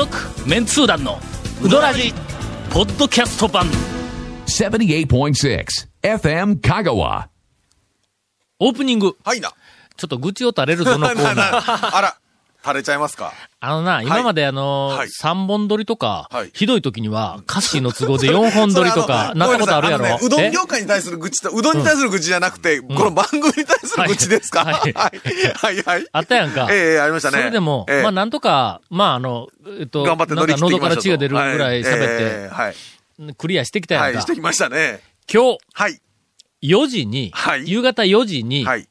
[0.00, 1.18] 続メンツー団の
[1.62, 2.14] ウドラジ
[2.70, 3.66] ポッドキャスト版
[4.46, 5.66] 78.6
[6.02, 7.26] FM Kagawa.
[8.60, 9.52] オープニングはいな。
[9.98, 12.16] ちょっと愚痴を垂れるぞのコーナー あら、
[12.62, 13.32] 垂れちゃいますか？
[13.60, 20.18] あのな、今まであの、はい3本撮りとか、はいひどい時には歌詞の都合で4本撮りとか、 なったことあるやろ？
[20.22, 24.64] うどえん業界に対する愚痴と、うどんに対する愚痴じゃなくて、この番組に対する愚痴ですか？
[24.64, 24.92] ははいい。
[24.92, 26.06] はい、はい。
[26.12, 26.68] あったやんか。
[26.70, 27.38] ええありましたね。
[27.38, 29.48] それでも、ええまあなんとか、まああの、
[29.78, 32.74] えっと、頑張って喉から血が出るぐらい喋って、はい。
[33.36, 34.20] クリアしてきたやはい、んか。
[34.22, 35.00] してきましたね。
[35.32, 36.00] 今日、はい。
[36.62, 38.86] 4時に、はい夕方4時に、はい。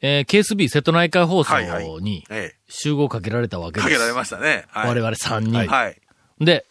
[0.00, 3.84] えー KSB 瀬戸内海放送はいはいにえ集合かけられたわえけです。
[3.84, 4.64] かけられましたね。
[4.68, 4.88] はい。
[4.88, 5.66] 我々3人。
[5.68, 5.96] はい。
[6.40, 6.66] で、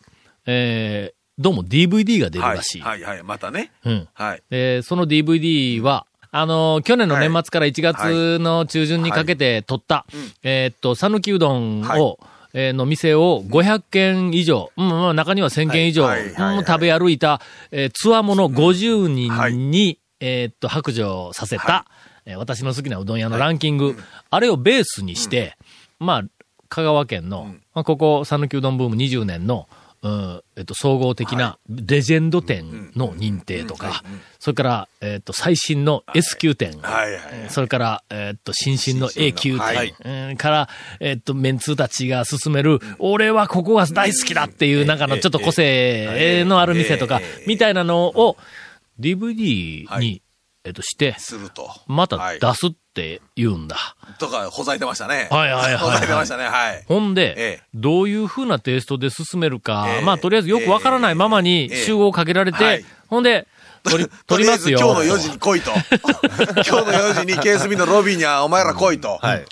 [0.45, 2.81] えーどうも DVD が出るはいらしい。。
[2.81, 3.23] はい、はい。
[3.23, 3.69] またね。
[3.83, 4.07] うん。
[4.13, 4.43] はい。
[4.49, 10.05] で、その DVD は、あの、去年の年末から1月の中旬にかけて撮った、
[10.43, 11.99] えーっと、讃岐うどんを、はい
[12.53, 17.41] えーの店を500軒以上、うん、まあ中には1000軒以上、はいはいはいはいうん食べ歩いた、
[17.71, 21.85] えー、つわもの50人に、えーっと、白状させた、
[22.25, 23.95] えー私の好きなうどん屋のランキング、
[24.29, 25.57] あれをベースにして、
[25.99, 26.23] まあ、
[26.69, 29.67] 香川県の、まあ、ここ、讃岐うどんブーム20年の、
[30.01, 34.03] うん、えっと、総合的なレジェンド店の認定とか、
[34.39, 36.79] それから、えっと、最新の S 級店、
[37.49, 39.95] それから、えっと、新進の A 級店、はい。
[40.03, 44.99] うんから、えっと、メンツーたちが進める、俺はここが大好きだっていう、なん。
[44.99, 48.37] かのちょっと個性のある店とか、みたいなのを
[48.99, 50.21] DVD はに、
[50.65, 51.69] えっと、して、すると。
[51.87, 53.77] またはい出すって言うんだ。
[54.19, 55.27] とか、ほざいてましたね。
[55.29, 56.45] はいはいはいはいほざいてましたね。
[56.45, 56.83] はい。
[56.87, 63.47] ほんで、ええどういう風なテイストで進めるか、ええまあ、とりあえずよくわからないままにええ集合かけられて、はいほんで、
[63.83, 64.79] 撮り、 撮りますよ。
[64.79, 65.71] とりあえず今日の4時に来いと。
[65.71, 69.19] 今日の4時に KSB のロビーにはお前ら来いと。
[69.21, 69.45] はい。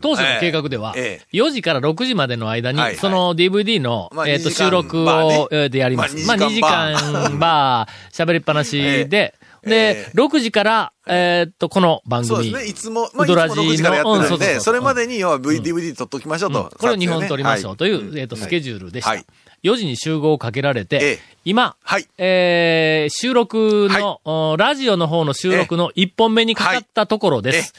[0.00, 6.16] 当初の計画では、え4時から6時までの間に、はいはいその DVD の、まあえっ、と、2時間収録を、えーでやります。
[6.26, 8.76] まあ、まあ2 2時時間間バー、喋りっぱなし
[9.08, 9.34] で、 え
[9.66, 12.28] で、え6時から、えっと、この番組。
[12.28, 12.70] そうですね。
[12.70, 16.72] いつも、まあ、いつもウドラジの6時からやってるんで、それまでに要は VDVD 撮っときましょうと。
[16.78, 19.10] これを2本撮りましょうという、はいえっ、と、スケジュールでした。
[19.10, 19.26] はい
[19.62, 27.74] 4時に集合をかけられて、ええ今、はいえー収録の、おラジオの方の収録の1本目にかかったところです。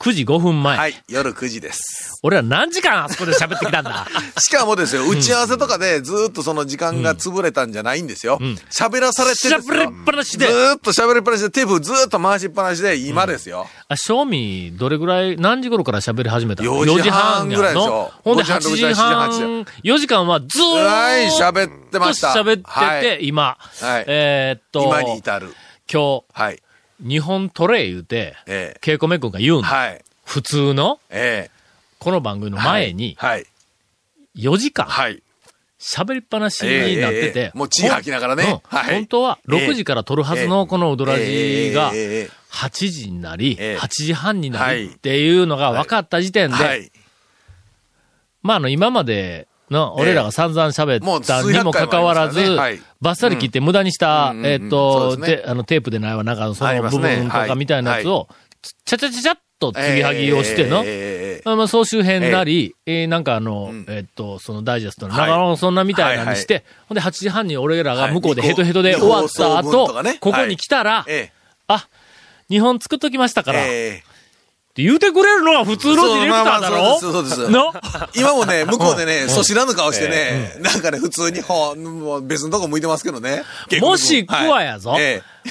[0.00, 0.78] 9時5分前。
[0.78, 0.94] はい。
[1.08, 2.20] 夜9時です。
[2.22, 4.06] 俺ら何時間あそこで喋ってきたんだ？
[4.38, 8.38] しかもですよ、打ち合わせとかでずーっとその時間が潰れたんじゃないんですよ。
[8.70, 13.66] 喋らされてる喋りっぱなしでずーっと喋りっぱなしで、テープずーっと回しっぱなしで、今ですよ。
[13.88, 22.32] あ、正味、どれぐらい、何時頃から喋り始めたの？4時半ぐらいでしょ4時半やのほんで5時半8時半、4時間はずーっはい、喋ってました。
[22.34, 25.52] と喋ってて、はい今、はいえーっと、今に至る。
[25.90, 26.62] 今はい。
[27.00, 28.78] 日、日本トレイ言うて、ええ。
[28.80, 29.68] ケイコメ君が言うんだ。
[29.68, 30.04] はい。
[30.24, 31.50] 普通の、え
[31.98, 33.46] この番組のえ前に、はい。
[34.36, 35.22] 4時間、はい。
[35.78, 38.60] 喋りっぱなしになってえええもう血吐きながらね。
[38.64, 38.94] はい。
[38.96, 42.30] 本当は6時から撮るはずのこのウドラジがええええええ。
[42.50, 43.78] 8時になり、ええ。
[43.78, 44.82] 8時半になはい。
[44.82, 46.90] りっていうのが分かった時点で、はい。
[48.42, 52.56] まああの今までの俺らが散々喋ったにもかかわらず
[53.00, 54.46] バッサリ切って無駄にしたう、ん。
[54.46, 58.28] えっうんと、であのテープでないわ、なんかその部分とかみたいなやつを、
[58.84, 60.84] ちゃちゃちゃちゃっと継ぎはぎをしての、
[61.44, 65.30] まあまあ、総集編なり、えーなんかあの、えっと、そのダイジェストの、はい。
[65.30, 69.88] なんかそんなみたいなのにして、ほんで8時半に俺らが向こうでヘトヘトではい終わった後、
[70.20, 71.30] ここに来たら、え
[71.66, 71.88] あ、
[72.48, 73.60] 日本作っときましたから、
[74.78, 76.98] ってええ言うてくれるのは普通のディレクターだろ？
[77.00, 77.72] そうまあまあそうですそうですの
[78.14, 83.42] 今もね、向こうでね、そ知らぬ顔してね、なんかね、普通にほう別のとこ向いてますけどね。
[83.80, 84.96] もしくはやぞ。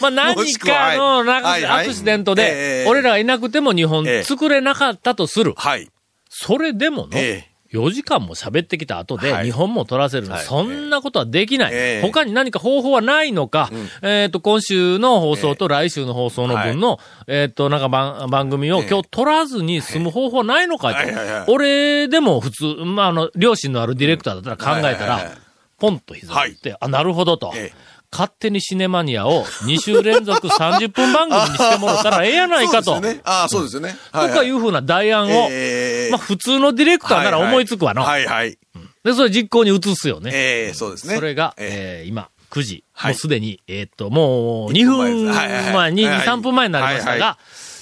[0.02, 4.24] まあ何かはの、なんかアクシデントえでえ、俺らがいなくても日本ええ。
[4.24, 5.54] 作れなかったとする。
[5.58, 5.90] はい。
[6.30, 9.46] それでもの、ええ4時間も喋ってきた後で、はい。
[9.46, 10.46] 日本も取らせるの、はい。
[10.46, 11.74] そんなことはできない。
[11.74, 12.02] ええ。
[12.02, 13.70] 他に何か方法はないのか、
[14.02, 18.88] えっ、と、今週の放送と来週の放送の分の、えっ、と、なんか番番組をええ。
[18.88, 21.14] 今日取らずに済む方法はないのかと、はい。
[21.14, 21.32] はい。
[21.32, 21.46] はい。
[21.48, 25.24] 俺でも普通、まあ、あの、良心のあるディレクターだったら考えたら、はい。
[25.24, 25.32] はい。
[25.32, 25.38] はい。
[25.78, 27.52] ポンと膝って、あ、なるほどと。
[27.56, 27.87] ええ
[28.18, 32.96] 勝手にシネマニアを2週連続30分番組にしてもらったらええやないかと。
[32.96, 33.22] そうですよね。
[33.24, 33.96] ああ、そうですよね。
[34.12, 38.02] とかいうふうな代案を、ええまあ普通のディレクターなら思いつくわの。
[38.02, 38.58] はいはい。
[39.04, 40.32] で、それ実行に移すよね。
[40.34, 41.14] ええそうですね。
[41.16, 42.84] それが、ええー今、9時。
[42.94, 45.94] はいもうすでに、えーっと、もう2分前に、はいはい
[46.26, 47.38] 3分前になりましたはいはが、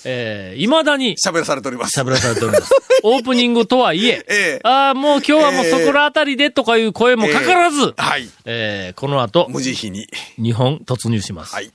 [0.06, 2.00] えー、未だにえ喋らされております。
[2.00, 2.72] 喋らされております。
[3.04, 8.30] オープニングとはいえ、ええああ、もう今日はもうそこらあたりでとかいう声もかからず、はい。
[8.46, 10.08] えーこの後、無慈悲に。
[10.38, 11.54] 日本突入します。
[11.54, 11.72] はい。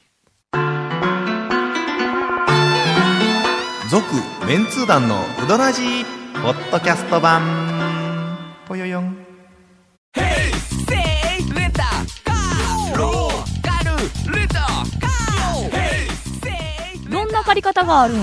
[3.91, 4.05] 続
[4.47, 6.05] メンツー団のウドラジー
[6.43, 8.39] ポッドキャスト版
[8.69, 9.20] ぽよよん
[17.43, 18.23] 借り方があるんウ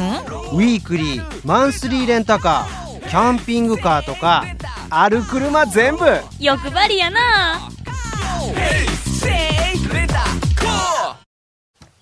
[0.62, 4.46] ィークリーマンスリーレンタカーキャンピングカーとか
[4.90, 6.06] ある車全部
[6.40, 7.70] 欲張りやな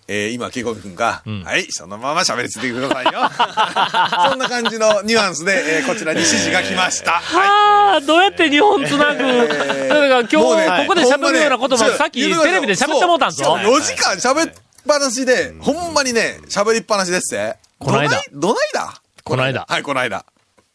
[0.08, 3.12] えー、今、ケイコミ君が、んはい、そのまま喋りついてくださいよ。
[4.30, 7.14] そんな感じのニュアンスで、えーこちらに指示が来ました。
[7.14, 7.48] はい。
[7.48, 9.24] ああ、どうやって日本つなぐ。
[9.24, 9.56] だか
[9.88, 13.56] ら今日、ねここで喋るようなこともさっきテレビで喋ってもうたんぞ。
[13.56, 14.54] 4時間喋っ
[14.86, 17.58] ぱなしで、ほんまにね、喋りっぱなしですって。
[17.80, 19.02] この間どないだ？
[19.24, 20.26] この間はい、この間。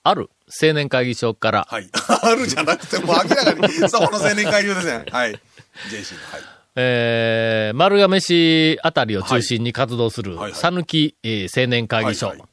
[0.02, 0.30] ある
[0.62, 1.88] 青年会議所から、はい。
[2.22, 5.04] あるじゃなくて、もう明らかに、 そこの青年会議ですね。
[5.10, 5.32] はい。
[5.32, 6.60] JC の、はい。
[6.76, 12.46] えー、丸亀市あたりを中心に活動するはいはい、さぬきえー青年会議所はいは。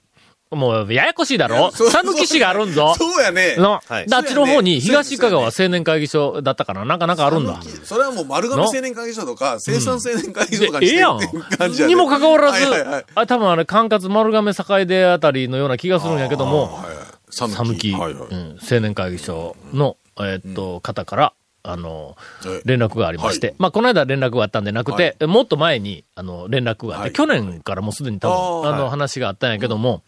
[0.51, 1.71] もう、ややこしいだろ？
[1.71, 2.95] そうさぬき市があるんぞ。
[2.97, 3.55] そうやね。
[3.57, 4.07] の、はい。
[4.07, 6.85] であっちの方に東香川青年会議所だったかな？
[6.85, 7.59] なんかなんかあるんだ。
[7.83, 11.93] それはもう丸亀青年会議所とか、生産青年会議所でとかにしてええやんっていう感じやね。
[11.93, 13.05] にもかかわらず、はいはいはい。
[13.15, 16.97] あ、多分あれ、管轄丸亀境出あたりのような気がするんやけども、はいはい
[17.29, 18.29] ささぬき、はいはい。
[18.29, 22.15] うん青年会議所の、えーっと、方から、あの
[22.45, 23.55] え、連絡がありまして、はい。
[23.59, 27.11] まあ、この間連絡があったんでなくて、もっと前に、あの、連絡があって、はい。
[27.11, 28.89] 去年からもうすでに多分、あの、はい。
[28.91, 30.03] 話があったんやけども、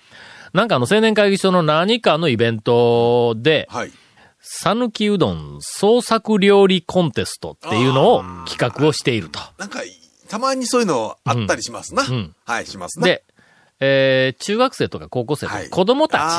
[0.53, 3.91] なんかあの、青年会議所の何かのイベントで、はい。
[4.41, 9.39] さぬきうどん創作料理コンテストっていうのを企画をしていると。
[9.57, 9.81] なんか、
[10.29, 12.03] たまにそういうのあったりしますな。
[12.03, 13.05] んはい、しますな。
[13.05, 13.23] で、
[13.79, 16.29] えー中学生とか高校生とかはい子供た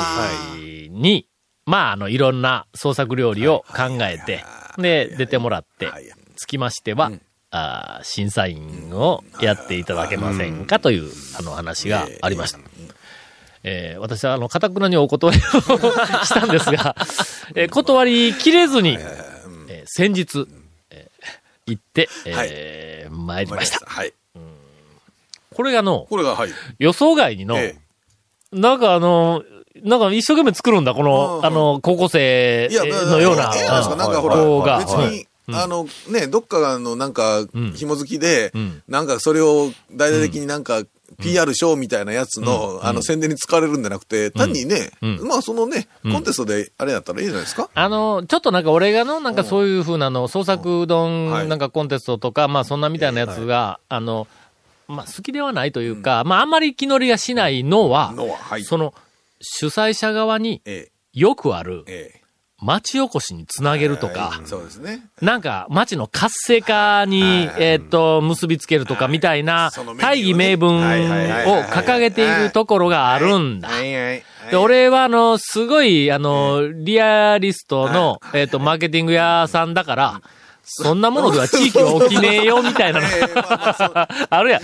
[0.55, 1.27] ちに、
[1.65, 4.43] まあ、あの、いろんな創作料理を考えて、
[4.77, 6.05] で、出てもらってはい、
[6.35, 7.11] つきましては、
[7.51, 12.59] あー審査員をやっていただけませんかという、あの話がありました。
[13.63, 16.95] えー私は、あの、かたくなにお断りをしたんですが、
[17.55, 18.97] えー断りきれずに、
[19.69, 20.47] えー先日、
[20.89, 23.85] えー行って、えー参りました。
[23.85, 24.13] はい。
[25.53, 26.49] これがの、これが、はい。
[26.79, 27.75] 予想外にの、え
[28.51, 29.43] なんかあの、
[29.83, 33.49] なんか一生懸命作るんだ、この、うんあの、高校生のような、
[33.95, 34.29] なんか、ほ
[34.65, 34.79] ら。
[34.79, 40.83] 別に、あの、ね、どっかのなんかん、紐付きでん、なんかそれを大々的になんか、
[41.19, 45.19] PR ショーみたいなやつの、あの、宣伝に使われるんじゃなくて、単にね、ん。
[45.27, 47.69] まあそのね、コンテストであれやったらいいじゃないですか？
[47.73, 51.45] あの、ちょっとなんか俺がの、なんかそういう風なの、創作うどはい。
[51.45, 54.27] んなんかコンテストとか、まあそんなみたいなやつが、あの、
[54.87, 58.13] まあ好きではないというか、まああんまり気乗りがしないのは。
[58.65, 58.93] その、
[59.41, 60.89] 主催者側にえ。
[61.13, 62.20] よくあるえ、え
[62.61, 64.39] 町おこしにつなげるとか。
[64.43, 65.01] え、そうですね。
[65.21, 73.69] なんか、町の活性化に、えーっと、結びつけるとかみたいな大義名分を掲げているところがあるんだ。
[74.59, 80.21] 俺は、あの、すごい、あの、リアリストの、えーっと、マーケティング屋さんだから、
[80.73, 83.01] そんなものでは地域は起きねえよ、みたいな
[84.29, 84.61] あるやん。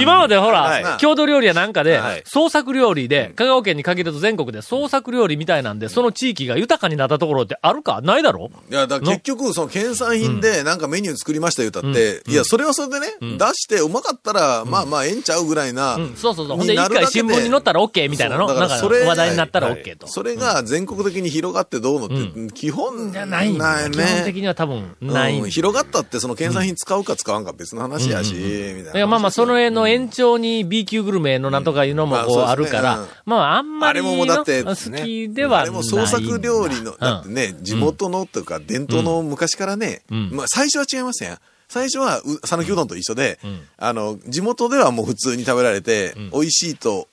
[0.00, 0.82] 今までほはい。
[0.82, 8.00] ら、郷土料理やなんかではい、創作料理で、香川県に限らず全国で創作料理みたいなんで、その地域が豊かになったところってあるか？
[8.02, 8.50] ないだろ？
[8.70, 15.94] いや、だから結局、その県産品でなんかメニュー作りました言うたって、いや、それはそれでね、出してうまかったら、まあまあ、ええんちゃうぐらいな。
[15.94, 16.56] うん、そうそうそう。
[16.58, 18.46] ほんで、一回新聞に載ったら OK みたいなの？
[18.46, 20.06] なんか、話題になったら OK と。
[20.08, 23.92] それが全国的に広がってどうのって、基本、じゃない基本
[24.24, 24.40] 的ね。
[24.42, 29.06] には多分、ないんだうん広がったって、その県産品使うか使わんか別の話やし、みたいな。
[29.06, 35.60] まあまあ、その絵の延長に B 級グルメのなんとかいうのもこうまああるからまあ、あんまりあれももうだっての好きではない。
[35.62, 40.30] あれも創作料理の、だってね、地元のとか伝統の昔からね、ん。
[40.30, 41.38] まあ最初は違いますやん。
[41.70, 43.38] 最初は、う讃岐うどんと一緒で、
[43.78, 47.06] あの、地元ではもう普通に食べられて、美味しいと、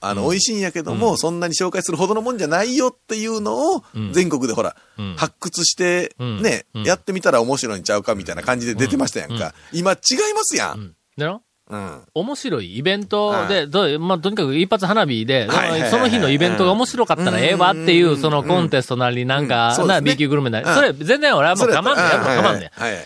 [0.00, 5.14] あの、美味しいんやけども、そんなに紹介するほどのもんじゃないよっていうのを、全国でほら、ん。
[5.16, 6.42] 発掘して、ん。
[6.42, 6.84] ね、うん。
[6.84, 9.54] やってみたら面白いんちゃうかみたいな感じで出てましたやんか。
[9.72, 10.94] 今違いますやん。
[11.16, 12.02] でのうん。
[12.14, 19.74] 面白いイベントで、どうまあ、とにかく一発花火で、はいはいはいその日のイベントが面白かったらええわっていう、そのコンテストなりなんか、な、うん。
[19.76, 20.10] そうですね。
[20.12, 20.74] B 級グルメなり、うん。
[20.74, 22.70] それ全然俺はもう我慢でや我慢で。
[22.74, 22.94] はい。
[22.94, 23.04] はい。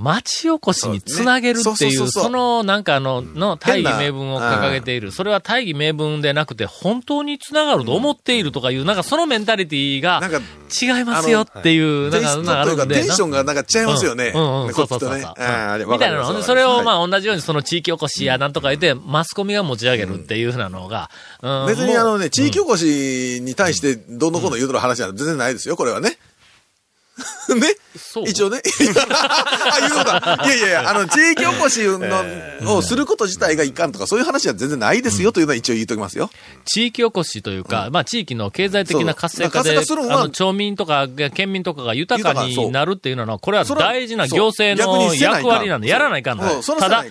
[0.00, 5.12] 町おこしにつなげるっていう、そのなんかあの、の大義名分を掲げている。
[5.12, 12.86] それは大義名分でなくて、本当につながると思っているとかいう、なんかそのメンタリティがなんか、違いますよっていう、なんか、なんか。
[12.86, 14.32] テンションがなんか違いますよね。
[14.34, 14.66] うん。
[14.66, 16.42] うんそうそうそうみたいなの。
[16.42, 21.10] それをまあ、あ同じようにその地域おこしやなんとか言って、マスコミが持ち上げるっていうふうなのが、
[21.42, 21.66] うん。
[21.66, 26.18] 別にあのね、地域おこしに対してどんどこの言うとる話は全然ないですよ、これはね。
[27.54, 27.68] ね？
[28.26, 28.62] 一応ね。
[29.72, 30.42] あ、言うのか。
[30.44, 36.30] いやいやいや、あの、地域おこしの、をすること自体がいかんとか、そういう話は全然ないですよというのは一応言うときますよ。
[36.64, 47.04] 地域おこしというか、まあ地域の経済的な活性化で、化あの、町民とか県民とかが豊かになるっていうのは、これは大事な行政の役割なんで、やらないかんのただ。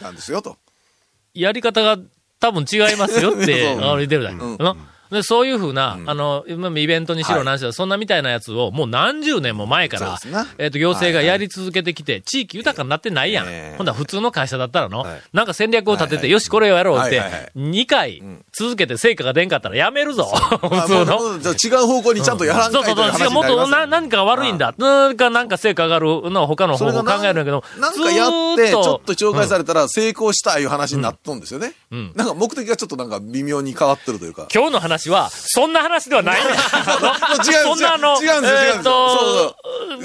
[1.33, 1.97] やり方が
[2.39, 4.35] 多分違いますよって、 あの言ってるだけ。
[4.35, 4.57] うん。
[4.57, 4.77] の
[5.11, 10.19] でそういうふうな、あの、今イベントにしろはい何しろ、そんなみたいなやつをもう何十年も前から
[10.57, 13.47] えっと、行政がやり続けてきて、地域豊かになってないやん。
[13.47, 20.25] ええほんだら普通の会社だったらの、はいなんか戦略を立てて、はいはいよし、これをやろうってはいはいはい、2回続けて成果が出んかったらやめるぞ。
[20.61, 21.19] 普あ通の。
[21.37, 23.27] 違う方向にちゃんとやらんかそそうそう。
[23.27, 24.73] いうもっとな何かが悪いんだ。
[24.77, 31.73] なんか、なんか成果上がるのは他の方法を考えるんだけど、なんかやって、ちょっと紹介されたら成功したいう話になっとんですよね。
[31.93, 34.47] んなんか目的がちょっとなんか微妙に変わってるというか。
[34.53, 36.51] 今日の話は、そんな話ではないね。
[36.51, 39.55] んですそんなあの、違うんですよ、違うんですよ。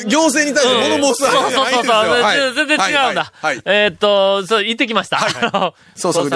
[0.07, 1.95] 行政に対して物申す話じゃないんですよ。
[1.95, 2.55] そうそうそうはい。
[2.55, 3.33] 全然違うんだ。
[3.41, 3.55] はい。
[3.57, 5.19] はいえーっと、そう、行ってきました。
[5.19, 6.29] あの創作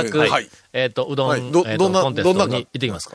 [0.73, 1.53] えーっと、うどん、はい。
[1.53, 3.11] どえーっとどんなコンテストに行ってきます。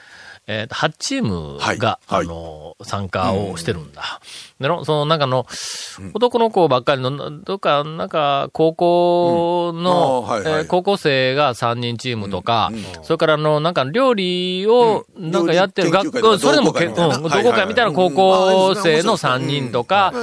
[0.46, 1.78] えーっと、8チームが、はい。
[1.80, 2.26] はい。
[2.26, 4.20] あの、参加をしてるんだ。
[4.60, 5.46] での、その中の、
[6.14, 10.26] 男の子ばっかりの、どっか、なんか、高校の、
[10.68, 20.14] 高校生が3人チームとか、それからあの、なんか料理を、なんかやってる学校、それでもけ、うん、同好会みたいな高校生の3人とか、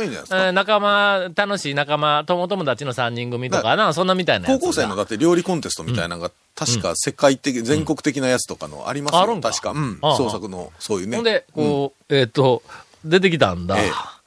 [0.52, 4.46] 仲間、楽しい仲間、友友達の3人組とかな、そんなみたいな。
[4.46, 9.40] 高校生のだって料理コンテストみたいなのが、確か世界的、全国的なやつとかのありますよ。
[9.40, 9.70] 確か。
[9.72, 9.98] うん。
[10.00, 11.16] 創作の、そういうね。
[11.16, 12.62] ほんで、こう、えっ、と、
[13.04, 13.78] 出てきたんだ。
[13.78, 14.19] ええ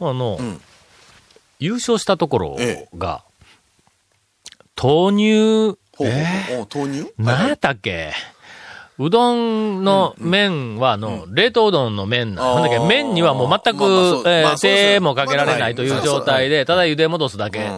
[0.00, 0.60] あの、ん。
[1.60, 3.22] 優勝したところえが、
[4.80, 7.12] 豆乳、えほうお豆乳？
[7.16, 8.12] 何やったっけ？
[8.98, 12.68] うどんの麺は、あの、冷凍うどんの麺なんだ。
[12.68, 12.76] け？
[12.76, 17.68] ど麺にはもう全く、え手もかけられないという状態で、ただ茹で戻すだけ。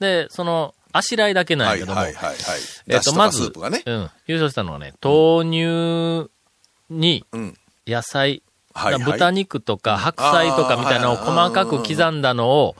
[0.00, 2.36] で、その、あしらいだけなんはいやけども、はいはいはい。
[2.88, 3.52] えっと、まず
[4.26, 6.30] 優勝したのはね、豆乳
[6.90, 7.54] にうん。
[7.86, 8.42] 野菜、
[9.16, 12.76] 豚肉とか白菜とかみたいなのを細かく刻んだのを、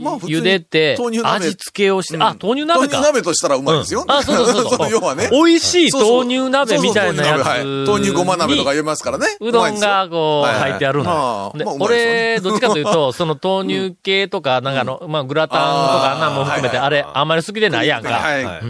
[0.00, 2.22] まあ普通に茹でて味付けをして、うん。
[2.22, 2.86] あ、豆乳鍋か。
[2.86, 4.02] 豆乳鍋としたらうまいですよ。
[4.02, 4.76] うんあ、そうそうそう。
[4.78, 4.90] そう。
[4.90, 5.28] 要はね。
[5.32, 9.26] 美味しい豆乳鍋みたいなやつ豆乳ごま鍋とか言いますからね。
[9.40, 18.10] うどんがこう入ってあるの俺、どっちかというと、 その豆乳系とか、なんかあの、まあグラタンとかあんなんも含めて、あれ、あんまり好きでないやんか。
[18.10, 18.44] はい。
[18.44, 18.66] ほ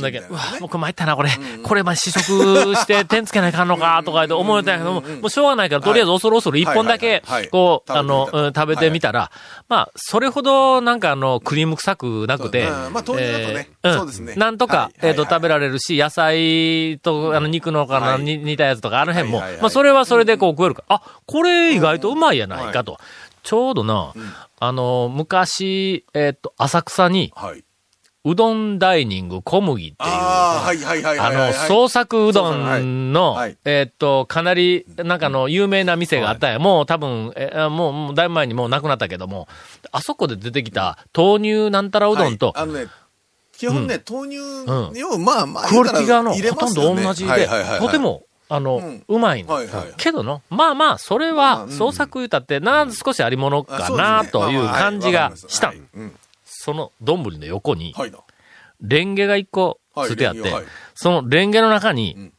[0.00, 0.02] ん。
[0.02, 1.30] だけ、うわもう参ったな、これ。
[1.62, 9.30] これ、まあ、試食して、点つけないかんのか、とか言って思えたんやけども、もうしょうがないから、とりあえず恐る恐る一本だけこう、あの、うん食べてみたら、
[9.68, 10.49] まあ、それほど、
[10.80, 13.68] なんかあの、クリーム臭くなくて、まあ豆乳だとね。
[13.82, 14.34] そうですね。
[14.36, 18.22] なんとかは、いえっと、食べられるし、野菜と、あの、肉のかな、はい。
[18.22, 22.98] に似たやつとか、あの辺もまあ、それはそれでこう食えるから、あ、これ意外とうまいやないかと。
[23.42, 24.12] ちょうどな、
[24.58, 27.64] あの、昔、えっと、浅草に、はい。
[28.22, 31.52] うどんダイニング小麦っていう、ああ、はいはいはいあはいはい。
[31.52, 36.58] の、創作うどんの、えーっと、かなり、なんかの、有名な店があったんや。
[36.58, 39.48] もう多分、えーもう、もうだいぶ前にもうなくなったけども、
[39.90, 42.62] あそこで出てきた豆乳なんたらうどんと、はい。
[42.62, 42.88] あのね、
[43.56, 45.14] 基本ね、豆乳うん。
[45.14, 47.48] を、まあまあ、クオリティがあの、ほとんど同じで、
[47.78, 49.58] とても、あの、うまいの。
[49.96, 51.70] けどの、まあまあ、それは、うん。
[51.70, 55.72] 創作歌って、な、少しありものかな、という感じがした
[56.60, 58.18] その、丼の横に、はいな。
[58.82, 60.42] レンゲが一個はいついてあって、
[60.94, 62.32] そのレンゲの中に、ん。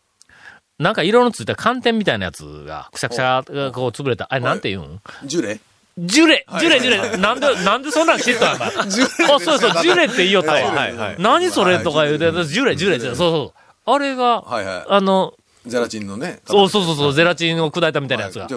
[0.80, 4.28] なんか色のついた寒天みたいなやつが、くしゃくしゃがこう潰れた。
[4.32, 4.84] あれなんて言う？
[4.84, 5.60] んジュレ。
[6.00, 6.46] ジュレ！
[6.48, 6.62] はい。
[6.62, 6.80] ジュレ！
[6.80, 7.18] ジュレ！
[7.18, 10.60] なんで、なんでそんなん知ったんだ ジュレあ、そうそう、ジュレって言いよったわ。
[10.72, 10.96] はい。
[10.96, 11.16] はい。
[11.20, 13.92] 何それとか言うて、ジュレ、ジュレ、ジュレ、そうそう。
[13.94, 14.86] あれが、はいはい。
[14.88, 15.34] あの、
[15.68, 16.40] ゼラチンのね。
[16.46, 18.46] そうそうそうゼラチンを砕いたみたいなやつが。
[18.46, 18.48] あ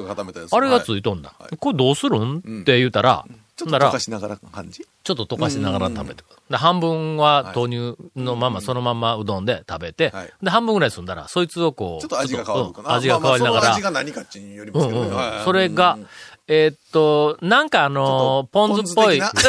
[0.60, 0.84] れがはい。
[0.84, 1.34] ついとんだ。
[1.38, 1.56] はい。
[1.58, 2.38] これどうするん？
[2.38, 3.24] って言うたら、
[3.56, 4.86] ちょっと溶かしながらの感じ？
[5.04, 6.24] ちょっと溶かしながら食べて。
[6.50, 10.32] で半分は豆乳のまま、そのままうどんで食べて、はい。
[10.42, 12.88] で、半分ぐらい済んだら、そいつをこう、ちょっと味が変わるかな。
[12.88, 12.96] うん。
[12.96, 13.72] 味が変わりながら。
[13.72, 15.10] 味、が何かっちによりますけど
[15.44, 15.98] それが、
[16.46, 19.18] えーっと、なんかあのー、ポン酢っぽい。
[19.18, 19.32] な？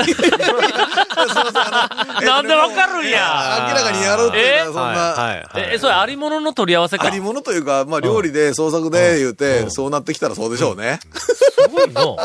[2.21, 3.67] なんでわかるんや。
[3.69, 5.71] 明らかにやるっていうのは、そんな。
[5.73, 7.07] え、それありものの取り合わせか？
[7.07, 10.99] ありものというか、まあ料理で創作で言うて、そうなってきたらそうでしょうね。
[11.13, 12.17] すごいの。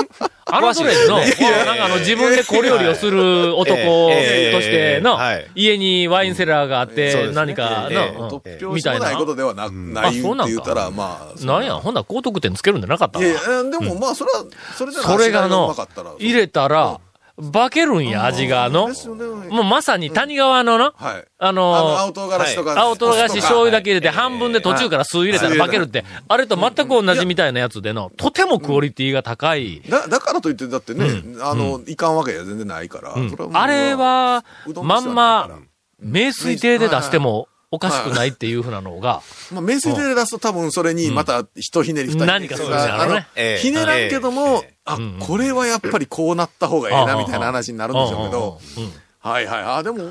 [0.53, 3.81] あのトレの、なんかあの自分で小料理をする男と
[4.61, 10.53] してのはい、家にワインセラーがあって、何かええの、うん突拍子もないことではなないってあそうなんか。
[10.53, 11.45] 言ったら、まあ。
[11.45, 14.45] なんや、ほんなら高得点つけるんじゃなかったわいやでもまあ、それは、
[14.77, 17.01] それでそれがうのまかったら、入れたら、
[17.53, 18.89] 化けるんや、味がの。
[19.51, 21.25] もうまさに谷川のの、はい。
[21.39, 22.81] ああの、の青唐辛子とか。
[22.81, 24.17] 青唐辛子醤油だけ入れてはい。
[24.17, 29.81] 半分で途中から酢入れたら化けるって、あれと全く同じみたいなやつでの、とてもクオリティが高い。
[29.89, 31.07] だだからといって、だってね、
[31.41, 33.15] あの、いかんわけや全然ないから。
[33.53, 34.45] あれは
[34.83, 35.51] まんま、
[35.99, 39.23] 名水亭で出してもおかしくないっていうふうなのが、
[39.53, 43.59] まあ、名水で出すと多分それにまた一ひねり二ひねり何かするんだろうねあのええ。
[43.59, 48.61] ひねらんけども、あうん、これはやっぱりこうなった方がええな、みたいな話になるんでしょうけど、
[49.21, 49.63] はいはい。
[49.63, 50.07] あ、でも、う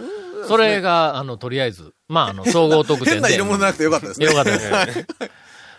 [0.45, 0.47] ん。
[0.47, 3.11] それが、あの、とりあえず、まあ、あの、 総合得点で。
[3.13, 4.27] 変な色物なくてよかったですね。
[4.27, 5.07] よかったです。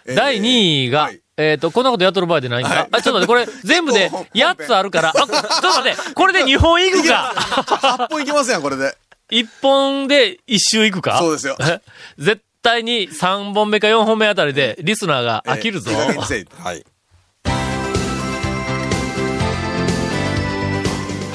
[0.17, 1.21] 第2位が、はい。
[1.37, 2.89] えっ、と、こんなことやっとる場合でないんか、はい。
[2.91, 5.33] あ、ちょっと待って、これ、全部で 本8つあるから、あ、ちょっと
[5.69, 8.97] 待って、これで2本いくか8本いきますやん、これで。
[9.31, 11.19] !1 本で1周いくか？
[11.19, 11.81] そうですよえ
[12.19, 15.91] 絶対に3本目か4本目あたりで、リスナーが飽きるぞ。
[15.93, 16.85] えーはい。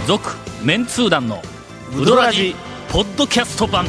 [0.08, 0.30] 続
[0.64, 1.42] メンツー団の
[1.98, 2.56] ウドラジ
[2.90, 3.86] ポッドキャスト版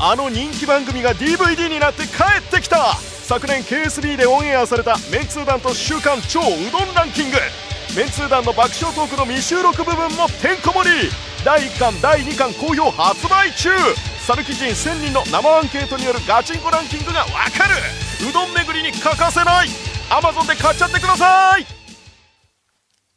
[0.00, 2.08] あの人気番組が DVD になって帰
[2.38, 2.47] って
[3.28, 7.36] 昨年 KSB でオンエアされたメンツー団と週刊超うどんランキング。
[7.94, 11.10] メンツー団の爆笑トークの未収録部分もてんこ盛り。
[11.44, 13.68] 第1巻第2巻好評発売中。
[14.26, 17.74] さぬき人1000人の生アンケートによるガチンコランキングがわかる。
[18.26, 19.68] うどん巡りに欠かせない。
[20.08, 21.66] Amazon で買っちゃってください。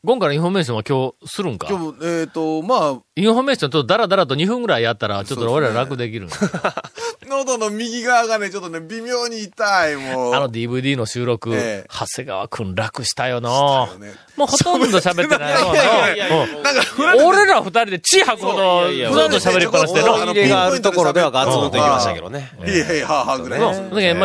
[0.04, 1.68] ゴンからインフォメーションは今日するんか？
[1.70, 6.84] 今日、えっ、と、まインフォメーションちょっとダラダラと2分ぐらいやったら、ちょっと俺ら楽できるんやあ、
[7.28, 10.34] 喉の右側がね、ちょっとね、微妙に痛い、もう。
[10.34, 11.88] あの DVD の収録、ええ。
[11.88, 13.50] 長谷川くん楽したよな。
[13.92, 14.14] よね。
[14.36, 16.64] もうほとんど喋ってないのいやいやいやうん。
[16.64, 16.82] なんか、
[17.26, 20.18] 俺ら二人で血吐くほど、ずっと喋りっぱなしでの。
[20.18, 22.52] 入れがあるところではガツンといきましたけどね。
[22.66, 23.60] いやいや、はぐらい。
[23.60, 23.72] まあ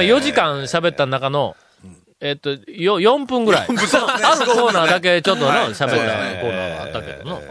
[0.02, 1.54] 4時間喋った中の、
[2.20, 3.66] えっと、よ、4分ぐらい。
[3.66, 7.42] あるコーナーだけちょっとの喋ったコーナーがあったけどの。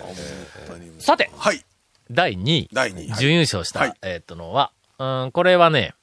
[1.00, 1.64] さて、はい。
[2.10, 2.70] 第2位。
[2.74, 3.10] 第2位。
[3.10, 3.20] はい。
[3.20, 3.94] 準優勝した、はい。
[4.02, 5.94] えっとのは、うん、これはね、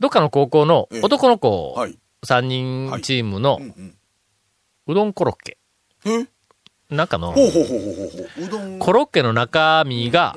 [0.00, 1.98] どっかの高校のええ男の子はい。
[2.26, 3.60] 3人チームの
[4.86, 5.58] うどんコロッケ。
[6.06, 6.26] え？
[6.90, 7.34] 中の。
[8.78, 10.36] コロッケの中身が。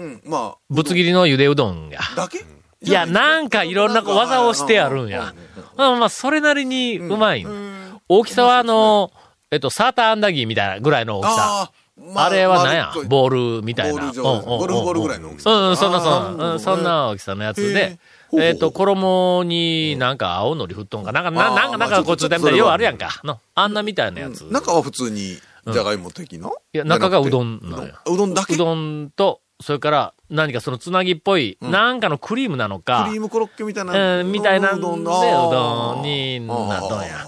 [0.69, 1.99] ぶつ切りのゆでうどんや。
[2.15, 2.45] だけ？
[2.81, 5.33] いや、なんかいろんな技をしてあるんや。
[5.77, 8.01] うん、まあ、それなりにうまいん。
[8.07, 9.11] 大きさはあの、
[9.51, 11.71] えっと、サーターアンダギーみたいなぐらいの大きさ。
[11.97, 12.91] まあれは何や？
[13.07, 14.11] ボールみたいな。
[14.11, 15.49] ゴルフボールぐらいの大きさ。
[15.51, 17.97] うん、そんなそんな、そんな大きさのやつで、
[18.37, 23.21] えっと、衣になんか青のり振っとんか、なんか、なんか、なんか、まあこっちでみたいな、要はあるやんか。
[23.23, 24.43] の、あんなみたいなやつ。
[24.51, 27.95] 中は普通に、じゃがいも的な、いや、中がうどんなのよ。
[28.05, 28.55] うどんだけ？
[28.55, 33.05] うどんと、それから、何かそのつなぎっぽい、なんかのクリームなのか。
[33.07, 34.19] ク、リームコロッケみたいな？
[34.19, 35.03] うん、みたいなんで、うの。
[35.11, 37.25] どんになっとんや。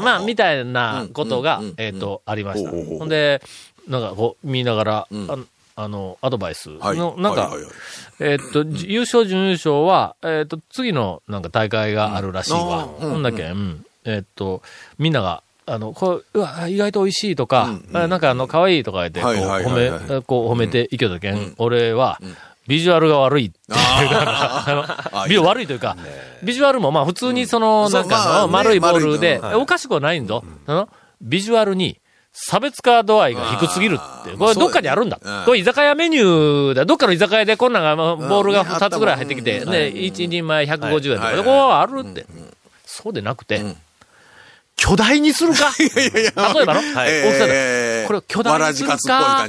[0.00, 2.70] まあ、みたいなことがうんうんうん、えっと、ありました。
[2.70, 3.40] ほんで、
[3.88, 5.46] なんかこう、見ながら、ん。
[5.80, 6.96] あのアドバイスはい。
[6.96, 7.72] の、なんかはいはいはい、
[8.20, 12.88] えっと、じ優勝、準優勝は、えっと、次のなんか大会があるらしいわ。
[13.00, 13.10] うん。
[13.10, 13.86] ほんだけ、うん。
[14.04, 14.60] えっと、
[14.98, 17.88] みんなが、あの、こう、うわ、意外と美味しいとか、うん。
[17.90, 17.96] うん。
[17.96, 19.90] あなんかあの、可愛いとか言って、こう、はいはい褒はい。
[19.90, 21.54] はいめ、こう、褒めていけたけん、ん。
[21.58, 22.20] 俺は、
[22.66, 25.96] ビジュアルが悪いっていうか、ビジュアル悪いというか、
[26.42, 27.92] ビジュアルもまあ普通にその、うん。
[27.92, 30.42] なんか丸いボールで、おかしくはないんぞ。
[30.66, 30.88] あの
[31.20, 32.00] ビジュアルに、
[32.40, 34.36] 差別化度合いが低すぎるって。
[34.36, 35.18] これどっかにあるんだ。
[35.20, 35.44] うん。
[35.44, 36.84] これ居酒屋メニューだ。
[36.84, 41.36] どっかの居酒屋でこんなんが、まあボールがね2つぐらい入ってきて、で、1人前150円とか、はい。
[41.38, 42.26] ここはあるって。
[42.86, 43.60] そうでなくて、
[44.76, 45.70] 巨大にするか？
[45.78, 46.30] 例え
[46.64, 48.04] ばの、大きさで。
[48.06, 49.46] これを巨大にするじか。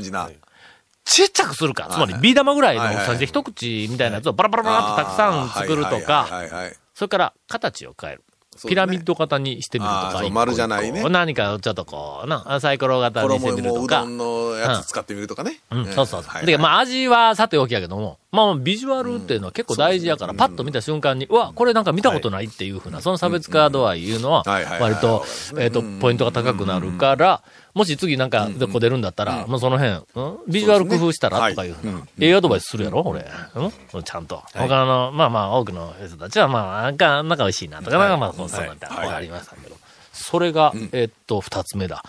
[1.06, 1.90] ちっちゃくするか。
[1.92, 6.76] つまり、ビー玉ぐらいの大きさで一口みたいなやつをバラバラバラっとたくさん作るとか、はいはいはいはい。
[6.96, 8.24] それから形を変える。
[8.68, 11.08] ピラミッド型にしてみるとか、あーそう一個丸じゃないね。
[11.10, 14.00] 何かちょっとこう、な、サイコロ型にして衣みるとか。
[14.00, 15.60] もうどんのやつ使ってみるとかね。
[15.72, 16.30] うん、そうそうそう。
[16.30, 25.26] はいで、まあ味はさておきやけども、まあビジュアルっていうのは結構大事やから、パッと見た瞬間に、うわ、これなんか見たことないっていうふうな、その差別化度合いいうのははいはい、はい割と
[25.58, 27.42] えっと、ポイントが高くなるから、
[27.80, 30.52] もし次なんか、こう出るんだったら、もうその辺、うん？
[30.52, 33.26] ビジュアル工夫したらとかいうふうな、ええアドバイスするやろ俺。
[33.56, 34.04] うん？
[34.04, 34.44] ちゃんと。
[34.54, 38.90] 他の、まあまあ、多くの人たちは、まあ、なんか、なんか美味しいなとか、なんかまあ、そうなんだ。
[38.90, 39.76] わかりましたけど。
[40.12, 42.04] それが、えっと、二つ目だ。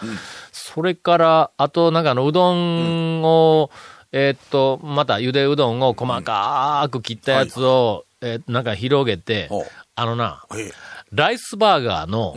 [0.51, 3.71] それから、あと、なんかあの、うどんを、
[4.13, 9.49] えっと、また、ゆでうどんを細かく切ったやつを、えーなんか広げて
[9.95, 10.73] あのな、ええ。
[11.13, 12.37] ライスバーガーの、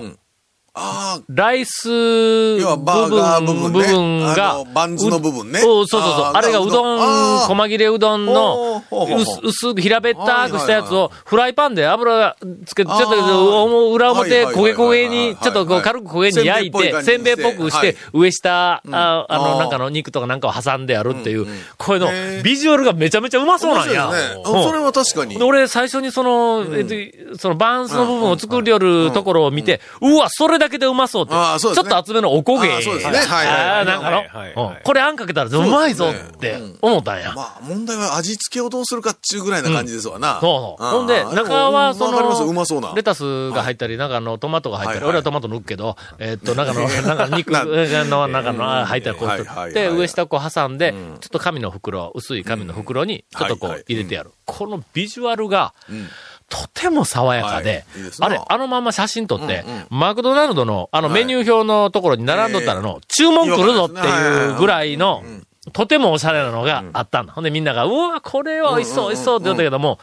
[1.30, 3.88] ライス部バーガー部分、分ね。
[3.88, 5.60] 部分がバンズの部分ね。
[5.60, 6.32] うそうそうそう。
[6.34, 19.58] あれがうどん、細切れうどんの薄薄く平べったくしたやつを、フライパンで油つけて、ちょっと裏表焦げ焦げに、はいちょっとこうはい軽く焦げに焼いて、せんべいっぽくして上下、あの、ー。
[19.60, 21.46] なんかの肉とかなんかを挟んであるっていう、
[21.78, 24.12] これのへービジュアルがめちゃめちゃうまそうなんや。
[24.44, 25.38] それは確かに。
[25.38, 25.44] で。
[25.44, 26.86] 俺、最初にその、えっ
[27.32, 31.34] とそのバンスの部分を作りよるところを見て、うわ、それだけでうまそうって。
[31.34, 31.84] あーそうですね。
[31.84, 32.82] ちょっと厚めのおこげ。
[32.82, 33.18] そうですね。
[33.18, 34.76] はいあーなんかの、はいはいはい。
[34.76, 37.34] うんこれあんかけたらうまいぞって思ったんや。
[37.34, 40.40] まあ、問題は味付けをどうするかっちゅうぐらいな感じですわな。
[40.42, 40.92] そうそう。
[40.92, 42.94] ほんで、中はその、うまそうな。
[42.96, 45.10] レタスが入ったり、なんかあの、トマトが入ったり、はいはい。
[45.10, 54.32] 俺はトマト抜くけど、えーっと、なんかの、 なんか肉なの、なんかの、あ入ったりこうはいはいはいで、上下こう挟んで、ちょっと紙の袋、薄い紙の袋に、ちょっとこう入れてやる。
[54.46, 56.08] このビジュアルが、ん
[56.54, 58.04] とても爽やかではい。
[58.04, 65.24] いいであれ、あのまま写真撮ってうんうん、マクドナルドのあのメニュー表のところに並んどったらの、注文来るぞっていうぐらいの、
[65.72, 67.34] とてもおしゃれなのがあったんだ。
[67.34, 69.98] ほんでみんなが、うわ、これは美味しそう、美味しそうって言ったけども、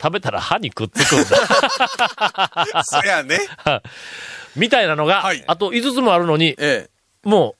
[0.00, 2.84] 食べたら歯にくっつくんだ。
[2.84, 3.40] そやね。
[4.54, 6.88] みたいなのがはい、あと5つもあるのに、え
[7.24, 7.57] もえ。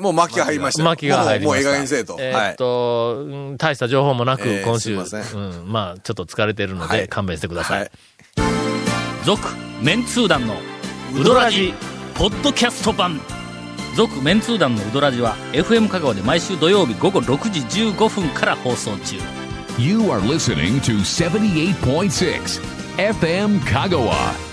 [0.00, 0.88] もう巻きが入りましう、たよ。
[0.90, 1.70] 巻きが入りまもう、もうええした。
[1.70, 2.16] 加減にせえと。
[2.18, 2.56] えーっはい。
[2.56, 7.80] と、うん大した情報もなく、えー今週、ませうん、まあ、ちょっと疲れてるので、はい勘弁してください。
[7.80, 7.90] はい
[9.24, 9.48] 続
[9.82, 10.54] メンツー団の
[11.14, 11.74] ウドラジ
[12.14, 13.20] ポッドキャスト版
[13.94, 17.60] 続メンツー団のウドラジは FM 香川で毎週土曜日午後6時
[17.90, 19.16] 15分から放送中
[19.78, 22.60] You are listening to 78.6
[22.96, 24.49] FM Kagawa.